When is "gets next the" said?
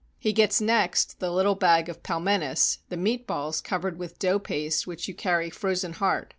0.33-1.29